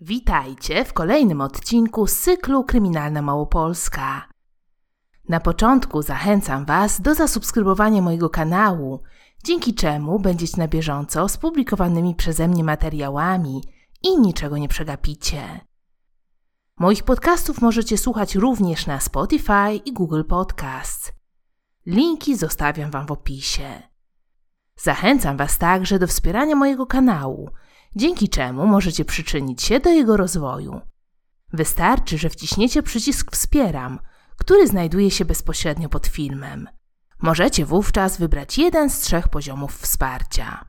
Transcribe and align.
Witajcie 0.00 0.84
w 0.84 0.92
kolejnym 0.92 1.40
odcinku 1.40 2.06
z 2.06 2.20
cyklu 2.20 2.64
Kryminalna 2.64 3.22
Małopolska. 3.22 4.28
Na 5.28 5.40
początku 5.40 6.02
zachęcam 6.02 6.64
Was 6.64 7.00
do 7.00 7.14
zasubskrybowania 7.14 8.02
mojego 8.02 8.30
kanału, 8.30 9.02
dzięki 9.44 9.74
czemu 9.74 10.18
będziecie 10.18 10.56
na 10.56 10.68
bieżąco 10.68 11.28
z 11.28 11.36
publikowanymi 11.36 12.14
przeze 12.14 12.48
mnie 12.48 12.64
materiałami 12.64 13.62
i 14.02 14.18
niczego 14.18 14.58
nie 14.58 14.68
przegapicie. 14.68 15.60
Moich 16.78 17.02
podcastów 17.02 17.60
możecie 17.60 17.98
słuchać 17.98 18.34
również 18.34 18.86
na 18.86 19.00
Spotify 19.00 19.74
i 19.84 19.92
Google 19.92 20.24
Podcasts. 20.24 21.12
Linki 21.86 22.36
zostawiam 22.36 22.90
Wam 22.90 23.06
w 23.06 23.12
opisie. 23.12 23.82
Zachęcam 24.76 25.36
Was 25.36 25.58
także 25.58 25.98
do 25.98 26.06
wspierania 26.06 26.56
mojego 26.56 26.86
kanału, 26.86 27.50
dzięki 27.96 28.28
czemu 28.28 28.66
możecie 28.66 29.04
przyczynić 29.04 29.62
się 29.62 29.80
do 29.80 29.90
jego 29.90 30.16
rozwoju. 30.16 30.80
Wystarczy, 31.52 32.18
że 32.18 32.30
wciśniecie 32.30 32.82
przycisk 32.82 33.32
Wspieram, 33.32 33.98
który 34.36 34.66
znajduje 34.66 35.10
się 35.10 35.24
bezpośrednio 35.24 35.88
pod 35.88 36.06
filmem. 36.06 36.68
Możecie 37.22 37.66
wówczas 37.66 38.18
wybrać 38.18 38.58
jeden 38.58 38.90
z 38.90 39.00
trzech 39.00 39.28
poziomów 39.28 39.78
wsparcia. 39.78 40.64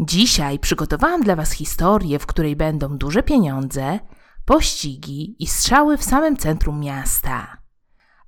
Dzisiaj 0.00 0.58
przygotowałam 0.58 1.22
dla 1.22 1.36
Was 1.36 1.52
historię, 1.52 2.18
w 2.18 2.26
której 2.26 2.56
będą 2.56 2.98
duże 2.98 3.22
pieniądze, 3.22 3.98
pościgi 4.44 5.36
i 5.38 5.46
strzały 5.46 5.96
w 5.96 6.04
samym 6.04 6.36
centrum 6.36 6.80
miasta. 6.80 7.56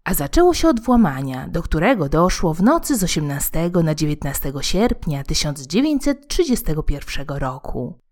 A 0.04 0.14
zaczęło 0.14 0.54
się 0.54 0.68
od 0.68 0.80
włamania, 0.80 1.48
do 1.48 1.62
którego 1.62 2.08
doszło 2.08 2.54
w 2.54 2.62
nocy 2.62 2.96
z 2.96 3.02
18 3.02 3.70
na 3.84 3.94
19 3.94 4.52
sierpnia 4.60 5.24
1931 5.24 7.26
roku. 7.28 8.03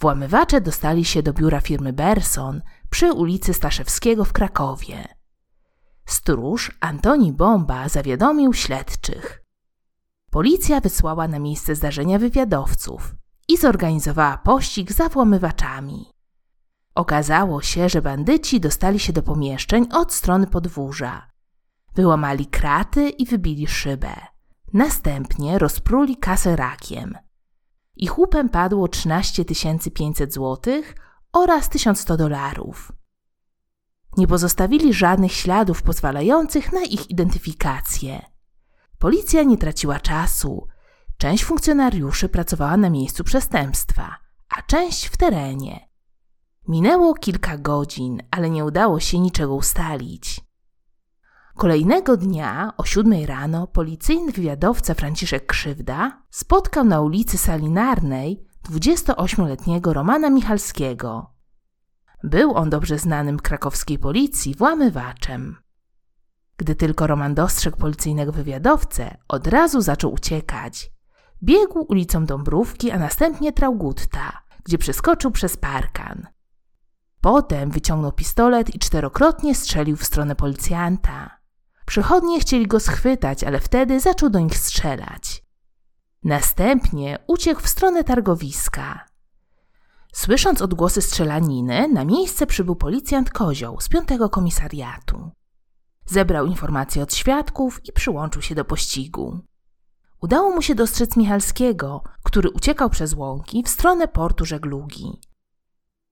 Włamywacze 0.00 0.60
dostali 0.60 1.04
się 1.04 1.22
do 1.22 1.32
biura 1.32 1.60
firmy 1.60 1.92
Berson 1.92 2.62
przy 2.90 3.12
ulicy 3.12 3.54
Staszewskiego 3.54 4.24
w 4.24 4.32
Krakowie. 4.32 5.08
Stróż 6.06 6.78
Antoni 6.80 7.32
Bomba 7.32 7.88
zawiadomił 7.88 8.54
śledczych. 8.54 9.44
Policja 10.30 10.80
wysłała 10.80 11.28
na 11.28 11.38
miejsce 11.38 11.74
zdarzenia 11.74 12.18
wywiadowców 12.18 13.14
i 13.48 13.56
zorganizowała 13.56 14.38
pościg 14.38 14.92
za 14.92 15.08
włamywaczami. 15.08 16.06
Okazało 16.94 17.62
się, 17.62 17.88
że 17.88 18.02
bandyci 18.02 18.60
dostali 18.60 18.98
się 18.98 19.12
do 19.12 19.22
pomieszczeń 19.22 19.86
od 19.92 20.12
strony 20.12 20.46
podwórza. 20.46 21.30
Wyłamali 21.94 22.46
kraty 22.46 23.08
i 23.08 23.26
wybili 23.26 23.66
szybę. 23.66 24.14
Następnie 24.72 25.58
rozpruli 25.58 26.16
kasę 26.16 26.56
rakiem. 26.56 27.27
Ich 28.00 28.18
łupem 28.18 28.48
padło 28.48 28.88
13 28.88 29.44
500 29.94 30.34
zł 30.34 30.82
oraz 31.32 31.68
1100 31.68 32.16
dolarów. 32.16 32.92
Nie 34.16 34.26
pozostawili 34.26 34.94
żadnych 34.94 35.32
śladów 35.32 35.82
pozwalających 35.82 36.72
na 36.72 36.82
ich 36.82 37.10
identyfikację. 37.10 38.22
Policja 38.98 39.42
nie 39.42 39.58
traciła 39.58 40.00
czasu. 40.00 40.68
Część 41.16 41.44
funkcjonariuszy 41.44 42.28
pracowała 42.28 42.76
na 42.76 42.90
miejscu 42.90 43.24
przestępstwa, 43.24 44.16
a 44.48 44.62
część 44.62 45.06
w 45.06 45.16
terenie. 45.16 45.88
Minęło 46.68 47.14
kilka 47.14 47.58
godzin, 47.58 48.22
ale 48.30 48.50
nie 48.50 48.64
udało 48.64 49.00
się 49.00 49.18
niczego 49.18 49.54
ustalić. 49.54 50.47
Kolejnego 51.58 52.16
dnia 52.16 52.72
o 52.76 52.84
siódmej 52.84 53.26
rano 53.26 53.66
policyjny 53.66 54.32
wywiadowca 54.32 54.94
Franciszek 54.94 55.46
Krzywda 55.46 56.22
spotkał 56.30 56.84
na 56.84 57.00
ulicy 57.00 57.38
Salinarnej 57.38 58.44
28-letniego 58.70 59.92
Romana 59.92 60.30
Michalskiego. 60.30 61.34
Był 62.24 62.54
on 62.54 62.70
dobrze 62.70 62.98
znanym 62.98 63.38
krakowskiej 63.38 63.98
policji 63.98 64.54
włamywaczem. 64.54 65.56
Gdy 66.56 66.74
tylko 66.74 67.06
Roman 67.06 67.34
dostrzegł 67.34 67.76
policyjnego 67.76 68.32
wywiadowcę, 68.32 69.16
od 69.28 69.46
razu 69.46 69.80
zaczął 69.80 70.12
uciekać. 70.12 70.92
Biegł 71.42 71.86
ulicą 71.88 72.26
Dąbrówki, 72.26 72.90
a 72.90 72.98
następnie 72.98 73.52
Traugutta, 73.52 74.42
gdzie 74.64 74.78
przeskoczył 74.78 75.30
przez 75.30 75.56
parkan. 75.56 76.26
Potem 77.20 77.70
wyciągnął 77.70 78.12
pistolet 78.12 78.74
i 78.74 78.78
czterokrotnie 78.78 79.54
strzelił 79.54 79.96
w 79.96 80.04
stronę 80.04 80.34
policjanta. 80.34 81.37
Przychodnie 81.88 82.40
chcieli 82.40 82.66
go 82.66 82.80
schwytać, 82.80 83.44
ale 83.44 83.60
wtedy 83.60 84.00
zaczął 84.00 84.30
do 84.30 84.40
nich 84.40 84.58
strzelać. 84.58 85.44
Następnie 86.24 87.18
uciekł 87.26 87.60
w 87.60 87.68
stronę 87.68 88.04
targowiska. 88.04 89.04
Słysząc 90.12 90.62
odgłosy 90.62 91.02
strzelaniny, 91.02 91.88
na 91.88 92.04
miejsce 92.04 92.46
przybył 92.46 92.76
policjant 92.76 93.30
Kozioł 93.30 93.80
z 93.80 93.88
piątego 93.88 94.28
komisariatu. 94.28 95.30
Zebrał 96.06 96.46
informacje 96.46 97.02
od 97.02 97.14
świadków 97.14 97.80
i 97.84 97.92
przyłączył 97.92 98.42
się 98.42 98.54
do 98.54 98.64
pościgu. 98.64 99.40
Udało 100.20 100.50
mu 100.50 100.62
się 100.62 100.74
dostrzec 100.74 101.16
Michalskiego, 101.16 102.02
który 102.22 102.50
uciekał 102.50 102.90
przez 102.90 103.14
łąki 103.14 103.62
w 103.62 103.68
stronę 103.68 104.08
portu 104.08 104.44
żeglugi. 104.44 105.20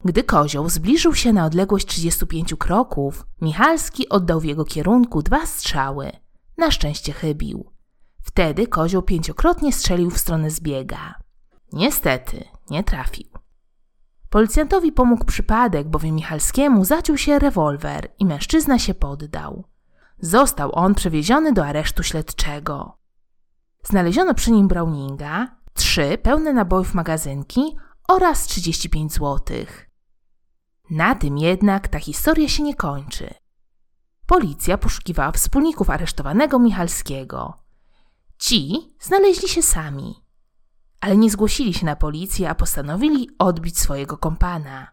Gdy 0.05 0.25
kozioł 0.25 0.69
zbliżył 0.69 1.15
się 1.15 1.33
na 1.33 1.45
odległość 1.45 1.87
35 1.87 2.55
kroków, 2.55 3.27
Michalski 3.41 4.09
oddał 4.09 4.41
w 4.41 4.45
jego 4.45 4.65
kierunku 4.65 5.23
dwa 5.23 5.47
strzały. 5.47 6.13
Na 6.59 6.71
szczęście 6.71 7.13
chybił. 7.13 7.73
Wtedy 8.23 8.67
kozioł 8.67 9.03
pięciokrotnie 9.03 9.73
strzelił 9.73 10.11
w 10.11 10.19
stronę 10.19 10.51
zbiega. 10.51 11.15
Niestety, 11.73 12.45
nie 12.71 12.85
trafił. 12.85 13.27
Policjantowi 14.31 14.93
pomógł 14.93 15.25
przypadek, 15.25 15.89
bowiem 15.89 16.15
Michalskiemu 16.15 16.85
zaciął 16.85 17.17
się 17.17 17.39
rewolwer 17.39 18.09
i 18.19 18.27
mężczyzna 18.27 18.79
się 18.79 18.95
poddał. 18.95 19.65
Został 20.19 20.75
on 20.75 20.95
przewieziony 20.95 21.53
do 21.53 21.67
aresztu 21.67 22.03
śledczego. 22.03 22.99
Znaleziono 23.83 24.35
przy 24.35 24.53
nim 24.53 24.69
Browninga, 24.69 25.57
trzy 25.75 26.19
pełne 26.23 26.53
nabojów 26.53 26.95
magazynki 26.95 27.77
oraz 28.09 28.47
35 28.47 29.13
złotych. 29.13 29.86
Na 30.91 31.15
tym 31.15 31.39
jednak 31.39 31.89
ta 31.89 31.99
historia 31.99 32.49
się 32.49 32.63
nie 32.63 32.75
kończy. 32.75 33.35
Policja 34.27 34.79
poszukiwała 34.79 35.33
wspólników 35.33 35.91
aresztowanego 35.91 36.59
Michalskiego. 36.59 37.55
Ci 38.39 38.89
znaleźli 39.01 39.49
się 39.49 39.63
sami, 39.63 40.15
ale 41.01 41.17
nie 41.17 41.31
zgłosili 41.31 41.75
się 41.75 41.87
na 41.87 41.97
policję, 41.97 42.51
a 42.51 42.55
postanowili 42.55 43.31
odbić 43.39 43.79
swojego 43.79 44.19
kompana. 44.19 44.93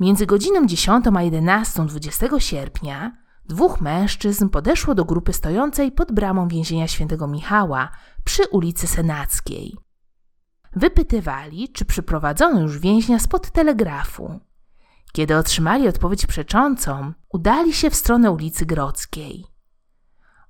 Między 0.00 0.26
godziną 0.26 0.66
10 0.66 1.04
a 1.16 1.22
11 1.22 1.86
20 1.86 2.26
sierpnia 2.38 3.16
dwóch 3.44 3.80
mężczyzn 3.80 4.48
podeszło 4.48 4.94
do 4.94 5.04
grupy 5.04 5.32
stojącej 5.32 5.92
pod 5.92 6.12
bramą 6.12 6.48
więzienia 6.48 6.88
świętego 6.88 7.26
Michała 7.26 7.88
przy 8.24 8.42
ulicy 8.46 8.86
Senackiej. 8.86 9.76
Wypytywali, 10.72 11.68
czy 11.68 11.84
przyprowadzono 11.84 12.60
już 12.60 12.78
więźnia 12.78 13.18
spod 13.18 13.50
telegrafu. 13.50 14.40
Kiedy 15.16 15.36
otrzymali 15.36 15.88
odpowiedź 15.88 16.26
przeczącą, 16.26 17.12
udali 17.28 17.72
się 17.72 17.90
w 17.90 17.94
stronę 17.94 18.30
ulicy 18.30 18.66
Grodzkiej. 18.66 19.44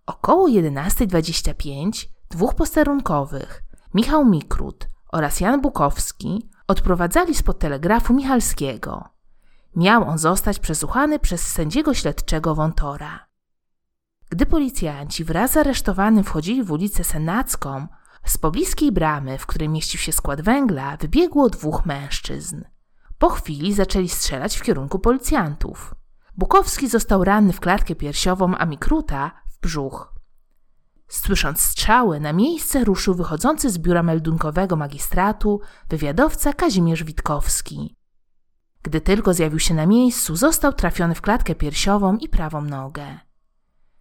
Około 0.06 0.48
11.25 0.48 2.06
dwóch 2.30 2.54
posterunkowych, 2.54 3.62
Michał 3.94 4.24
Mikrut 4.24 4.88
oraz 5.12 5.40
Jan 5.40 5.60
Bukowski, 5.60 6.48
odprowadzali 6.68 7.34
spod 7.34 7.58
telegrafu 7.58 8.14
Michalskiego. 8.14 9.08
Miał 9.76 10.08
on 10.08 10.18
zostać 10.18 10.58
przesłuchany 10.58 11.18
przez 11.18 11.40
sędziego 11.48 11.94
śledczego 11.94 12.54
Wątora. 12.54 13.26
Gdy 14.30 14.46
policjanci 14.46 15.24
wraz 15.24 15.52
z 15.52 15.56
aresztowanym 15.56 16.24
wchodzili 16.24 16.62
w 16.62 16.72
ulicę 16.72 17.04
Senacką, 17.04 17.86
z 18.24 18.38
pobliskiej 18.38 18.92
bramy, 18.92 19.38
w 19.38 19.46
której 19.46 19.68
mieścił 19.68 20.00
się 20.00 20.12
skład 20.12 20.40
węgla, 20.40 20.96
wybiegło 20.96 21.50
dwóch 21.50 21.86
mężczyzn. 21.86 22.73
Po 23.24 23.30
chwili 23.30 23.72
zaczęli 23.72 24.08
strzelać 24.08 24.56
w 24.56 24.62
kierunku 24.62 24.98
policjantów. 24.98 25.94
Bukowski 26.36 26.88
został 26.88 27.24
ranny 27.24 27.52
w 27.52 27.60
klatkę 27.60 27.94
piersiową, 27.94 28.54
a 28.56 28.66
Mikruta 28.66 29.30
w 29.50 29.60
brzuch. 29.60 30.14
Słysząc 31.08 31.60
strzały, 31.60 32.20
na 32.20 32.32
miejsce 32.32 32.84
ruszył 32.84 33.14
wychodzący 33.14 33.70
z 33.70 33.78
biura 33.78 34.02
meldunkowego 34.02 34.76
magistratu 34.76 35.60
wywiadowca 35.88 36.52
Kazimierz 36.52 37.04
Witkowski. 37.04 37.96
Gdy 38.82 39.00
tylko 39.00 39.34
zjawił 39.34 39.58
się 39.58 39.74
na 39.74 39.86
miejscu, 39.86 40.36
został 40.36 40.72
trafiony 40.72 41.14
w 41.14 41.20
klatkę 41.20 41.54
piersiową 41.54 42.16
i 42.16 42.28
prawą 42.28 42.62
nogę. 42.62 43.18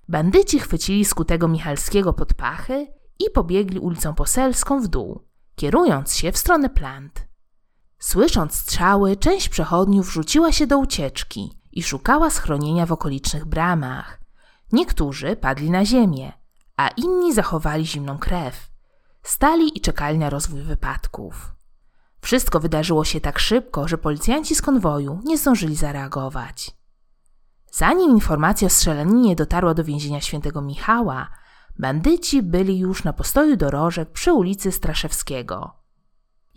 Bandyci 0.10 0.60
chwycili 0.60 1.06
skutego 1.06 1.48
Michalskiego 1.48 2.14
pod 2.14 2.34
pachy 2.34 2.88
i 3.20 3.30
pobiegli 3.30 3.80
ulicą 3.80 4.16
Poselską 4.16 4.82
w 4.82 4.88
dół, 4.88 5.28
kierując 5.56 6.16
się 6.16 6.32
w 6.32 6.38
stronę 6.38 6.70
plant. 6.70 7.33
Słysząc 8.04 8.56
strzały, 8.56 9.18
część 9.18 9.50
przechodniów 9.50 10.12
rzuciła 10.12 10.52
się 10.52 10.68
do 10.68 10.78
ucieczki 10.78 11.52
i 11.72 11.84
szukała 11.84 12.30
schronienia 12.30 12.86
w 12.86 12.92
okolicznych 12.92 13.46
bramach. 13.46 14.20
Niektórzy 14.72 15.36
padli 15.36 15.72
na 15.72 15.86
ziemię, 15.86 16.32
a 16.78 16.88
inni 16.88 17.34
zachowali 17.34 17.86
zimną 17.86 18.18
krew. 18.18 18.68
Stali 19.22 19.78
i 19.78 19.82
czekali 19.82 20.18
na 20.18 20.30
rozwój 20.30 20.62
wypadków. 20.62 21.56
Wszystko 22.22 22.60
wydarzyło 22.60 23.06
się 23.06 23.22
tak 23.22 23.40
szybko, 23.40 23.88
że 23.88 23.98
policjanci 23.98 24.56
z 24.56 24.62
konwoju 24.62 25.22
nie 25.26 25.38
zdążyli 25.38 25.76
zareagować. 25.76 26.72
Zanim 27.72 28.12
informacja 28.12 28.66
o 28.66 28.70
strzelaninie 28.70 29.36
dotarła 29.36 29.74
do 29.74 29.84
więzienia 29.84 30.22
świętego 30.22 30.62
Michała, 30.62 31.28
bandyci 31.80 32.42
byli 32.42 32.80
już 32.80 33.04
na 33.04 33.14
postoju 33.14 33.58
dorożek 33.58 34.12
przy 34.12 34.34
ulicy 34.34 34.72
Straszewskiego. 34.72 35.83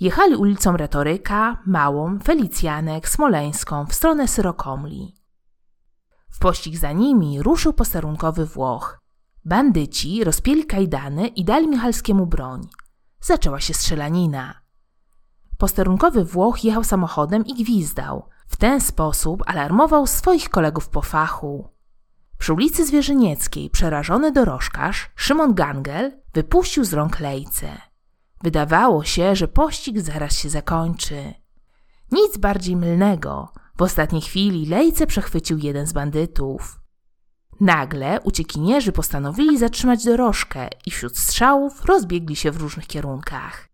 Jechali 0.01 0.37
ulicą 0.37 0.77
Retoryka, 0.77 1.63
Małą, 1.67 2.19
Felicjanek, 2.19 3.09
Smoleńską 3.09 3.87
w 3.87 3.95
stronę 3.95 4.29
Syrokomli. 4.29 5.17
W 6.31 6.39
pościg 6.39 6.77
za 6.77 6.93
nimi 6.93 7.43
ruszył 7.43 7.73
posterunkowy 7.73 8.47
Włoch. 8.47 9.01
Bandyci 9.45 10.25
rozpieli 10.25 10.67
kajdany 10.67 11.27
i 11.27 11.45
dali 11.45 11.69
Michalskiemu 11.69 12.27
broń. 12.27 12.69
Zaczęła 13.21 13.61
się 13.61 13.75
strzelanina. 13.75 14.61
Posterunkowy 15.59 16.25
Włoch 16.25 16.65
jechał 16.65 16.85
samochodem 16.85 17.47
i 17.47 17.55
gwizdał. 17.55 18.29
W 18.49 18.57
ten 18.57 18.81
sposób 18.81 19.43
alarmował 19.47 20.07
swoich 20.07 20.51
kolegów 20.51 20.89
po 20.89 21.03
fachu. 21.03 21.69
Przy 22.39 22.53
ulicy 22.53 22.87
Zwierzynieckiej 22.87 23.71
przerażony 23.71 24.33
dorożkarz 24.33 25.11
Szymon 25.15 25.55
Gangel 25.55 26.21
wypuścił 26.35 26.85
z 26.85 26.93
rąk 26.93 27.21
lejce. 27.21 27.69
Wydawało 28.47 29.05
się, 29.05 29.37
że 29.37 29.49
pościg 29.49 30.01
zaraz 30.01 30.39
się 30.39 30.49
zakończy. 30.49 31.35
Nic 32.13 32.37
bardziej 32.37 32.77
mylnego. 32.77 33.53
W 33.79 33.83
ostatniej 33.83 34.23
chwili 34.23 34.67
lejce 34.67 35.07
przechwycił 35.07 35.59
jeden 35.59 35.87
z 35.87 35.93
bandytów. 35.93 36.81
Nagle 37.61 38.21
uciekinierzy 38.21 38.93
postanowili 38.93 39.59
zatrzymać 39.59 40.05
dorożkę 40.05 40.69
i 40.87 40.91
wśród 40.91 41.19
strzałów 41.19 41.85
rozbiegli 41.85 42.37
się 42.37 42.51
w 42.51 42.57
różnych 42.57 42.87
kierunkach. 42.87 43.69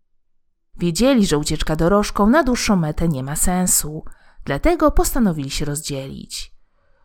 Wiedzieli, 0.78 1.26
że 1.26 1.38
ucieczka 1.38 1.76
dorożką 1.76 2.26
na 2.26 2.44
dłuższą 2.44 2.76
metę 2.76 3.08
nie 3.08 3.22
ma 3.22 3.36
sensu, 3.36 4.04
dlatego 4.44 4.90
postanowili 4.90 5.50
się 5.50 5.64
rozdzielić. 5.64 6.54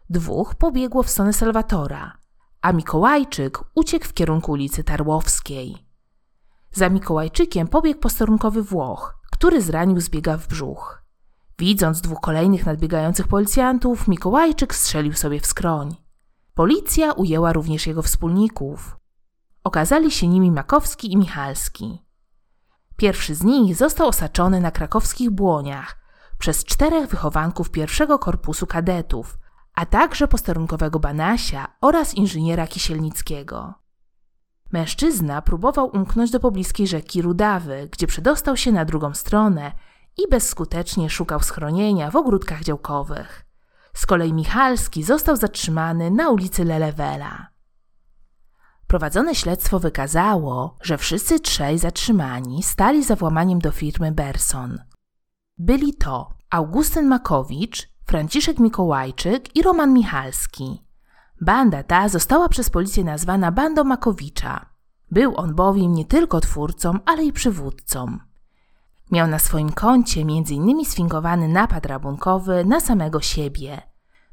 Dwóch 0.09 0.55
pobiegło 0.55 1.03
w 1.03 1.09
stronę 1.09 1.33
Salwatora, 1.33 2.17
a 2.61 2.71
Mikołajczyk 2.73 3.59
uciekł 3.75 4.05
w 4.05 4.13
kierunku 4.13 4.51
ulicy 4.51 4.83
Tarłowskiej. 4.83 5.86
Za 6.77 6.89
Mikołajczykiem 6.89 7.67
pobiegł 7.67 7.99
posterunkowy 7.99 8.63
Włoch, 8.63 9.19
który 9.31 9.61
zranił 9.61 10.01
zbiega 10.01 10.37
w 10.37 10.47
brzuch. 10.47 11.03
Widząc 11.59 12.01
dwóch 12.01 12.19
kolejnych 12.21 12.65
nadbiegających 12.65 13.27
policjantów, 13.27 14.07
Mikołajczyk 14.07 14.75
strzelił 14.75 15.13
sobie 15.13 15.39
w 15.39 15.45
skroń. 15.45 15.95
Policja 16.53 17.11
ujęła 17.11 17.53
również 17.53 17.87
jego 17.87 18.01
wspólników. 18.01 18.97
Okazali 19.63 20.11
się 20.11 20.27
nimi 20.27 20.51
Makowski 20.51 21.13
i 21.13 21.17
Michalski. 21.17 22.05
Pierwszy 22.97 23.35
z 23.35 23.43
nich 23.43 23.75
został 23.75 24.07
osaczony 24.07 24.61
na 24.61 24.71
krakowskich 24.71 25.31
błoniach 25.31 25.97
przez 26.37 26.65
czterech 26.65 27.09
wychowanków 27.09 27.71
pierwszego 27.71 28.19
korpusu 28.19 28.67
kadetów, 28.67 29.37
a 29.75 29.85
także 29.85 30.27
posterunkowego 30.27 30.99
Banasia 30.99 31.67
oraz 31.81 32.13
inżyniera 32.13 32.67
Kisielnickiego. 32.67 33.86
Mężczyzna 34.71 35.41
próbował 35.41 35.89
umknąć 35.95 36.31
do 36.31 36.39
pobliskiej 36.39 36.87
rzeki 36.87 37.21
Rudawy, 37.21 37.89
gdzie 37.91 38.07
przedostał 38.07 38.57
się 38.57 38.71
na 38.71 38.85
drugą 38.85 39.13
stronę 39.13 39.71
i 40.17 40.29
bezskutecznie 40.29 41.09
szukał 41.09 41.39
schronienia 41.39 42.11
w 42.11 42.15
ogródkach 42.15 42.63
działkowych. 42.63 43.45
Z 43.93 44.05
kolei 44.05 44.33
Michalski 44.33 45.03
został 45.03 45.35
zatrzymany 45.35 46.11
na 46.11 46.29
ulicy 46.29 46.65
Lelewela. 46.65 47.47
Prowadzone 48.87 49.35
śledztwo 49.35 49.79
wykazało, 49.79 50.77
że 50.81 50.97
wszyscy 50.97 51.39
trzej 51.39 51.79
zatrzymani 51.79 52.63
stali 52.63 53.03
za 53.03 53.15
włamaniem 53.15 53.59
do 53.59 53.71
firmy 53.71 54.11
Berson. 54.11 54.79
Byli 55.57 55.93
to 55.93 56.29
Augustyn 56.49 57.07
Makowicz, 57.07 57.89
Franciszek 58.05 58.59
Mikołajczyk 58.59 59.55
i 59.55 59.61
Roman 59.61 59.93
Michalski. 59.93 60.86
Banda 61.41 61.83
ta 61.83 62.09
została 62.09 62.49
przez 62.49 62.69
policję 62.69 63.03
nazwana 63.03 63.51
Bandą 63.51 63.83
Makowicza. 63.83 64.65
Był 65.11 65.35
on 65.35 65.55
bowiem 65.55 65.93
nie 65.93 66.05
tylko 66.05 66.39
twórcą, 66.39 66.99
ale 67.05 67.25
i 67.25 67.33
przywódcą. 67.33 68.17
Miał 69.11 69.27
na 69.27 69.39
swoim 69.39 69.71
koncie 69.71 70.21
m.in. 70.21 70.85
sfingowany 70.85 71.47
napad 71.47 71.85
rabunkowy 71.85 72.65
na 72.65 72.79
samego 72.79 73.21
siebie. 73.21 73.81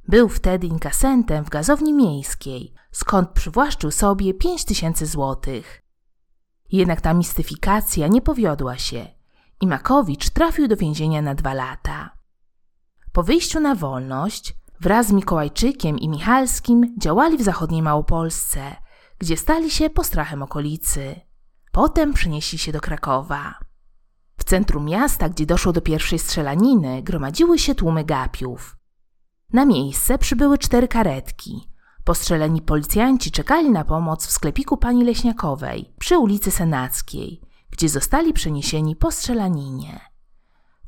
Był 0.09 0.29
wtedy 0.29 0.67
inkasentem 0.67 1.45
w 1.45 1.51
gazowni 1.51 1.93
miejskiej, 1.93 2.75
skąd 2.93 3.31
przywłaszczył 3.31 3.91
sobie 3.91 4.35
5 4.35 4.65
tysięcy 4.65 5.07
złotych. 5.07 5.83
Jednak 6.73 7.01
ta 7.01 7.15
mistyfikacja 7.15 8.09
nie 8.09 8.21
powiodła 8.23 8.79
się 8.79 9.07
i 9.61 9.67
Makowicz 9.67 10.31
trafił 10.31 10.69
do 10.69 10.77
więzienia 10.77 11.23
na 11.23 11.35
dwa 11.35 11.55
lata. 11.55 12.11
Po 13.13 13.23
wyjściu 13.23 13.61
na 13.61 13.75
wolność 13.75 14.57
wraz 14.81 15.07
z 15.07 15.13
Mikołajczykiem 15.13 15.99
i 15.99 16.09
Michalskim 16.09 16.95
działali 16.99 17.39
w 17.39 17.43
zachodniej 17.43 17.83
Małopolsce, 17.83 18.77
gdzie 19.19 19.37
stali 19.37 19.71
się 19.71 19.91
postrachem 19.91 20.43
okolicy. 20.43 21.21
Potem 21.73 22.13
przenieśli 22.13 22.59
się 22.59 22.73
do 22.73 22.81
Krakowa. 22.81 23.55
W 24.37 24.45
centrum 24.45 24.85
miasta, 24.85 25.29
gdzie 25.29 25.47
doszło 25.47 25.73
do 25.73 25.81
pierwszej 25.81 26.19
strzelaniny, 26.19 27.03
gromadziły 27.03 27.59
się 27.59 27.75
tłumy 27.75 28.05
gapiów. 28.05 28.77
Na 29.53 29.65
miejsce 29.65 30.19
przybyły 30.19 30.59
cztery 30.59 30.89
karetki. 30.89 31.69
Postrzeleni 32.05 32.63
policjanci 32.63 33.31
czekali 33.31 33.71
na 33.71 33.85
pomoc 33.85 34.27
w 34.27 34.31
sklepiku 34.31 34.77
pani 34.77 35.05
Leśniakowej 35.05 35.95
przy 35.99 36.19
ulicy 36.19 36.51
Senackiej, 36.51 37.41
gdzie 37.71 37.89
zostali 37.89 38.33
przeniesieni 38.33 38.97
po 38.97 39.11
strzelaninie. 39.11 40.14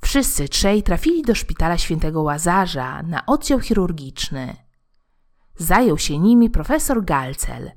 Wszyscy 0.00 0.48
trzej 0.48 0.82
trafili 0.82 1.22
do 1.22 1.34
szpitala 1.34 1.78
świętego 1.78 2.22
Łazarza 2.22 3.02
na 3.02 3.26
oddział 3.26 3.60
chirurgiczny. 3.60 4.56
Zajął 5.56 5.98
się 5.98 6.18
nimi 6.18 6.50
profesor 6.50 7.04
Galcel. 7.04 7.70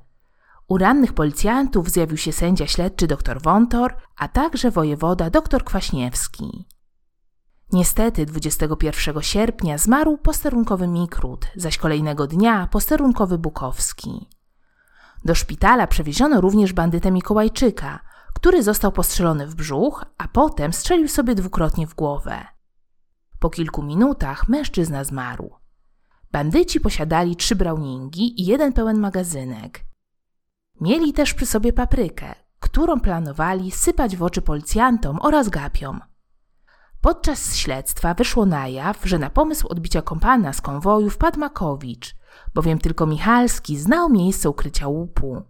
U 0.68 0.78
rannych 0.78 1.12
policjantów 1.12 1.90
zjawił 1.90 2.16
się 2.16 2.32
sędzia 2.32 2.66
śledczy 2.66 3.06
dr 3.06 3.42
Wontor, 3.42 3.96
a 4.16 4.28
także 4.28 4.70
wojewoda 4.70 5.30
dr 5.30 5.64
Kwaśniewski. 5.64 6.66
Niestety 7.72 8.26
21 8.26 9.22
sierpnia 9.22 9.78
zmarł 9.78 10.18
posterunkowy 10.18 10.88
Mikrut, 10.88 11.46
zaś 11.56 11.78
kolejnego 11.78 12.26
dnia 12.26 12.66
posterunkowy 12.66 13.38
Bukowski. 13.38 14.28
Do 15.24 15.34
szpitala 15.34 15.86
przewieziono 15.86 16.40
również 16.40 16.72
bandytę 16.72 17.10
Mikołajczyka, 17.10 18.00
który 18.34 18.62
został 18.62 18.92
postrzelony 18.92 19.46
w 19.46 19.54
brzuch, 19.54 20.04
a 20.18 20.28
potem 20.28 20.72
strzelił 20.72 21.08
sobie 21.08 21.34
dwukrotnie 21.34 21.86
w 21.86 21.94
głowę. 21.94 22.46
Po 23.38 23.50
kilku 23.50 23.82
minutach 23.82 24.48
mężczyzna 24.48 25.04
zmarł. 25.04 25.50
Bandyci 26.32 26.80
posiadali 26.80 27.36
trzy 27.36 27.56
browningi 27.56 28.42
i 28.42 28.46
jeden 28.46 28.72
pełen 28.72 28.98
magazynek. 29.00 29.84
Mieli 30.80 31.12
też 31.12 31.34
przy 31.34 31.46
sobie 31.46 31.72
paprykę, 31.72 32.34
którą 32.60 33.00
planowali 33.00 33.70
sypać 33.70 34.16
w 34.16 34.22
oczy 34.22 34.42
policjantom 34.42 35.18
oraz 35.22 35.48
gapiom. 35.48 36.00
Podczas 37.00 37.56
śledztwa 37.56 38.14
wyszło 38.14 38.46
na 38.46 38.68
jaw, 38.68 39.00
że 39.04 39.18
na 39.18 39.30
pomysł 39.30 39.68
odbicia 39.68 40.02
kompana 40.02 40.52
z 40.52 40.60
konwoju 40.60 41.10
wpadł 41.10 41.40
Makowicz, 41.40 42.16
bowiem 42.54 42.78
tylko 42.78 43.06
Michalski 43.06 43.78
znał 43.78 44.10
miejsce 44.10 44.50
ukrycia 44.50 44.88
łupu. 44.88 45.42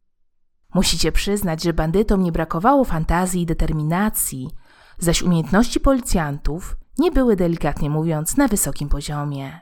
Musicie 0.74 1.12
przyznać, 1.12 1.62
że 1.62 1.72
bandytom 1.72 2.22
nie 2.22 2.32
brakowało 2.32 2.84
fantazji 2.84 3.42
i 3.42 3.46
determinacji, 3.46 4.50
zaś 4.98 5.22
umiejętności 5.22 5.80
policjantów 5.80 6.76
nie 6.98 7.12
były 7.12 7.36
delikatnie 7.36 7.90
mówiąc 7.90 8.36
na 8.36 8.48
wysokim 8.48 8.88
poziomie. 8.88 9.60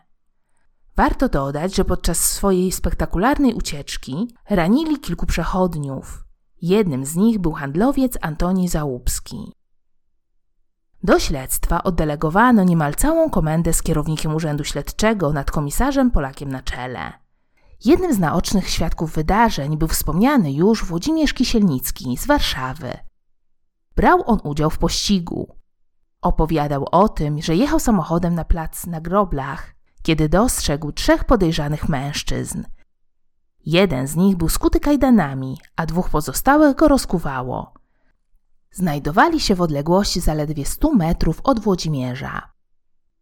Warto 0.96 1.28
dodać, 1.28 1.74
że 1.74 1.84
podczas 1.84 2.18
swojej 2.18 2.72
spektakularnej 2.72 3.54
ucieczki 3.54 4.34
ranili 4.50 5.00
kilku 5.00 5.26
przechodniów. 5.26 6.24
Jednym 6.62 7.04
z 7.04 7.16
nich 7.16 7.38
był 7.38 7.52
handlowiec 7.52 8.18
Antoni 8.20 8.68
Załupski. 8.68 9.52
Do 11.02 11.18
śledztwa 11.18 11.82
oddelegowano 11.82 12.64
niemal 12.64 12.94
całą 12.94 13.30
komendę 13.30 13.72
z 13.72 13.82
kierownikiem 13.82 14.34
Urzędu 14.34 14.64
Śledczego 14.64 15.32
nad 15.32 15.50
komisarzem 15.50 16.10
Polakiem 16.10 16.48
na 16.48 16.62
czele. 16.62 17.12
Jednym 17.84 18.14
z 18.14 18.18
naocznych 18.18 18.68
świadków 18.68 19.12
wydarzeń 19.12 19.76
był 19.76 19.88
wspomniany 19.88 20.52
już 20.52 20.84
Włodzimierz 20.84 21.34
Kisielnicki 21.34 22.16
z 22.16 22.26
Warszawy. 22.26 22.98
Brał 23.96 24.22
on 24.26 24.40
udział 24.44 24.70
w 24.70 24.78
pościgu. 24.78 25.56
Opowiadał 26.22 26.86
o 26.92 27.08
tym, 27.08 27.42
że 27.42 27.56
jechał 27.56 27.80
samochodem 27.80 28.34
na 28.34 28.44
plac 28.44 28.86
na 28.86 29.00
groblach, 29.00 29.74
kiedy 30.02 30.28
dostrzegł 30.28 30.92
trzech 30.92 31.24
podejrzanych 31.24 31.88
mężczyzn. 31.88 32.64
Jeden 33.66 34.06
z 34.06 34.16
nich 34.16 34.36
był 34.36 34.48
skuty 34.48 34.80
kajdanami, 34.80 35.58
a 35.76 35.86
dwóch 35.86 36.10
pozostałych 36.10 36.76
go 36.76 36.88
rozkuwało. 36.88 37.74
Znajdowali 38.70 39.40
się 39.40 39.54
w 39.54 39.60
odległości 39.60 40.20
zaledwie 40.20 40.66
100 40.66 40.94
metrów 40.94 41.40
od 41.44 41.60
Włodzimierza. 41.60 42.52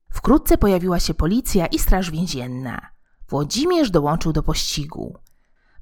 Wkrótce 0.08 0.58
pojawiła 0.58 1.00
się 1.00 1.14
policja 1.14 1.66
i 1.66 1.78
straż 1.78 2.10
więzienna. 2.10 2.95
Włodzimierz 3.28 3.90
dołączył 3.90 4.32
do 4.32 4.42
pościgu. 4.42 5.18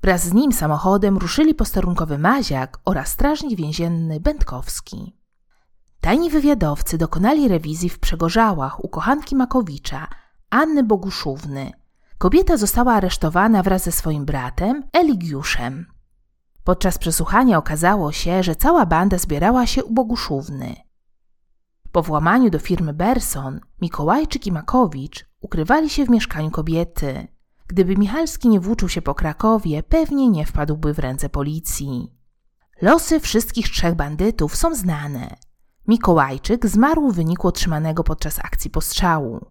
Wraz 0.02 0.24
z 0.24 0.32
nim 0.32 0.52
samochodem 0.52 1.18
ruszyli 1.18 1.54
posterunkowy 1.54 2.18
Maziak 2.18 2.80
oraz 2.84 3.08
strażnik 3.08 3.58
więzienny 3.58 4.20
Będkowski. 4.20 5.16
Tajni 6.00 6.30
wywiadowcy 6.30 6.98
dokonali 6.98 7.48
rewizji 7.48 7.88
w 7.88 7.98
Przegorzałach 7.98 8.84
u 8.84 8.88
kochanki 8.88 9.36
Makowicza, 9.36 10.08
Anny 10.50 10.82
Boguszówny. 10.82 11.72
Kobieta 12.18 12.56
została 12.56 12.94
aresztowana 12.94 13.62
wraz 13.62 13.84
ze 13.84 13.92
swoim 13.92 14.24
bratem, 14.24 14.82
Eligiuszem. 14.92 15.86
Podczas 16.64 16.98
przesłuchania 16.98 17.58
okazało 17.58 18.12
się, 18.12 18.42
że 18.42 18.56
cała 18.56 18.86
banda 18.86 19.18
zbierała 19.18 19.66
się 19.66 19.84
u 19.84 19.94
Boguszówny. 19.94 20.76
Po 21.92 22.02
włamaniu 22.02 22.50
do 22.50 22.58
firmy 22.58 22.94
Berson, 22.94 23.60
Mikołajczyk 23.80 24.46
i 24.46 24.52
Makowicz 24.52 25.26
ukrywali 25.40 25.90
się 25.90 26.04
w 26.04 26.10
mieszkaniu 26.10 26.50
kobiety. 26.50 27.33
Gdyby 27.66 27.96
Michalski 27.96 28.48
nie 28.48 28.60
włóczył 28.60 28.88
się 28.88 29.02
po 29.02 29.14
Krakowie, 29.14 29.82
pewnie 29.82 30.28
nie 30.28 30.46
wpadłby 30.46 30.94
w 30.94 30.98
ręce 30.98 31.28
policji. 31.28 32.12
Losy 32.82 33.20
wszystkich 33.20 33.70
trzech 33.70 33.94
bandytów 33.94 34.56
są 34.56 34.74
znane. 34.74 35.36
Mikołajczyk 35.88 36.66
zmarł 36.66 37.10
w 37.10 37.16
wyniku 37.16 37.48
otrzymanego 37.48 38.04
podczas 38.04 38.38
akcji 38.38 38.70
postrzału. 38.70 39.46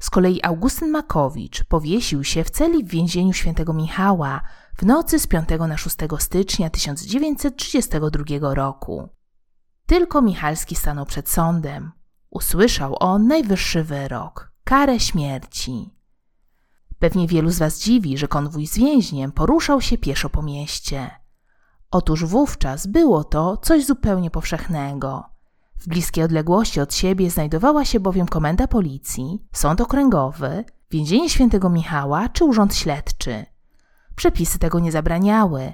Z 0.00 0.10
kolei 0.10 0.40
Augustyn 0.42 0.90
Makowicz 0.90 1.64
powiesił 1.64 2.24
się 2.24 2.44
w 2.44 2.50
celi 2.50 2.84
w 2.84 2.88
więzieniu 2.88 3.32
świętego 3.32 3.72
Michała 3.72 4.40
w 4.78 4.86
nocy 4.86 5.18
z 5.18 5.26
5 5.26 5.48
na 5.68 5.76
6 5.76 5.96
stycznia 6.18 6.70
1932 6.70 8.54
roku. 8.54 9.08
Tylko 9.86 10.22
Michalski 10.22 10.76
stanął 10.76 11.06
przed 11.06 11.28
sądem. 11.28 11.92
Usłyszał 12.30 12.96
on 13.00 13.26
najwyższy 13.26 13.84
wyrok 13.84 14.52
karę 14.64 15.00
śmierci. 15.00 16.01
Pewnie 17.02 17.26
wielu 17.26 17.50
z 17.50 17.58
Was 17.58 17.80
dziwi, 17.80 18.18
że 18.18 18.28
konwój 18.28 18.66
z 18.66 18.78
więźniem 18.78 19.32
poruszał 19.32 19.80
się 19.80 19.98
pieszo 19.98 20.28
po 20.28 20.42
mieście. 20.42 21.10
Otóż 21.90 22.24
wówczas 22.24 22.86
było 22.86 23.24
to 23.24 23.56
coś 23.56 23.86
zupełnie 23.86 24.30
powszechnego. 24.30 25.24
W 25.78 25.88
bliskiej 25.88 26.24
odległości 26.24 26.80
od 26.80 26.94
siebie 26.94 27.30
znajdowała 27.30 27.84
się 27.84 28.00
bowiem 28.00 28.26
komenda 28.26 28.66
policji, 28.66 29.46
sąd 29.52 29.80
okręgowy, 29.80 30.64
więzienie 30.90 31.30
świętego 31.30 31.70
Michała 31.70 32.28
czy 32.28 32.44
urząd 32.44 32.74
śledczy. 32.74 33.46
Przepisy 34.16 34.58
tego 34.58 34.80
nie 34.80 34.92
zabraniały, 34.92 35.72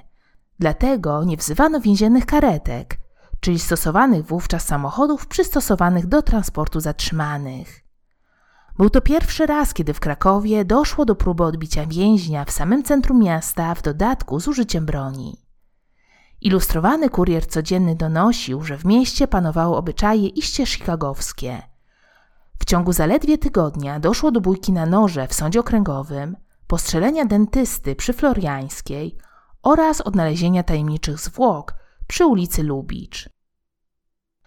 dlatego 0.59 1.23
nie 1.23 1.37
wzywano 1.37 1.79
więziennych 1.79 2.25
karetek, 2.25 2.99
czyli 3.39 3.59
stosowanych 3.59 4.25
wówczas 4.25 4.65
samochodów 4.65 5.27
przystosowanych 5.27 6.07
do 6.07 6.21
transportu 6.21 6.79
zatrzymanych. 6.79 7.88
Był 8.79 8.89
to 8.89 9.01
pierwszy 9.01 9.45
raz, 9.45 9.73
kiedy 9.73 9.93
w 9.93 9.99
Krakowie 9.99 10.65
doszło 10.65 11.05
do 11.05 11.15
próby 11.15 11.43
odbicia 11.43 11.85
więźnia 11.85 12.45
w 12.45 12.51
samym 12.51 12.83
centrum 12.83 13.19
miasta, 13.19 13.75
w 13.75 13.81
dodatku 13.81 14.39
z 14.39 14.47
użyciem 14.47 14.85
broni. 14.85 15.45
Ilustrowany 16.41 17.09
kurier 17.09 17.47
codzienny 17.47 17.95
donosił, 17.95 18.63
że 18.63 18.77
w 18.77 18.85
mieście 18.85 19.27
panowały 19.27 19.75
obyczaje 19.75 20.27
iście 20.27 20.65
chicagowskie. 20.65 21.61
W 22.59 22.65
ciągu 22.65 22.93
zaledwie 22.93 23.37
tygodnia 23.37 23.99
doszło 23.99 24.31
do 24.31 24.41
bójki 24.41 24.71
na 24.71 24.85
noże 24.85 25.27
w 25.27 25.33
sądzie 25.33 25.59
okręgowym, 25.59 26.37
postrzelenia 26.67 27.25
dentysty 27.25 27.95
przy 27.95 28.13
Floriańskiej 28.13 29.17
oraz 29.63 30.01
odnalezienia 30.01 30.63
tajemniczych 30.63 31.19
zwłok 31.19 31.73
przy 32.07 32.25
ulicy 32.25 32.63
Lubicz. 32.63 33.29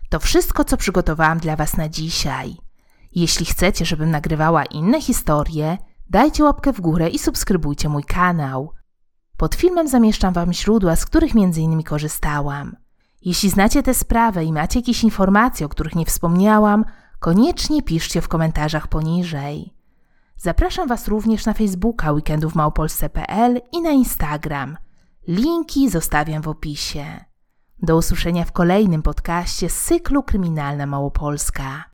To 0.08 0.20
wszystko, 0.20 0.64
co 0.64 0.76
przygotowałam 0.76 1.38
dla 1.38 1.56
Was 1.56 1.76
na 1.76 1.88
dzisiaj. 1.88 2.71
Jeśli 3.14 3.46
chcecie, 3.46 3.84
żebym 3.84 4.10
nagrywała 4.10 4.64
inne 4.64 5.00
historie, 5.00 5.78
dajcie 6.10 6.44
łapkę 6.44 6.72
w 6.72 6.80
górę 6.80 7.08
i 7.08 7.18
subskrybujcie 7.18 7.88
mój 7.88 8.04
kanał. 8.04 8.72
Pod 9.36 9.54
filmem 9.54 9.88
zamieszczam 9.88 10.34
Wam 10.34 10.52
źródła, 10.52 10.96
z 10.96 11.04
których 11.04 11.32
m.in. 11.36 11.82
korzystałam. 11.82 12.76
Jeśli 13.22 13.50
znacie 13.50 13.82
tę 13.82 13.94
sprawę 13.94 14.44
i 14.44 14.52
macie 14.52 14.78
jakieś 14.78 15.04
informacje, 15.04 15.66
o 15.66 15.68
których 15.68 15.94
nie 15.94 16.06
wspomniałam, 16.06 16.84
koniecznie 17.18 17.82
piszcie 17.82 18.20
w 18.20 18.28
komentarzach 18.28 18.88
poniżej. 18.88 19.74
Zapraszam 20.36 20.88
Was 20.88 21.08
również 21.08 21.46
na 21.46 21.54
Facebooka 21.54 22.12
weekendów 22.12 22.54
małopolsce.pl 22.54 23.60
i 23.72 23.80
na 23.80 23.90
Instagram. 23.90 24.76
Linki 25.28 25.90
zostawiam 25.90 26.42
w 26.42 26.48
opisie. 26.48 27.04
Do 27.82 27.96
usłyszenia 27.96 28.44
w 28.44 28.52
kolejnym 28.52 29.02
podcaście 29.02 29.68
z 29.68 29.84
cyklu 29.84 30.22
Kryminalna 30.22 30.86
Małopolska. 30.86 31.91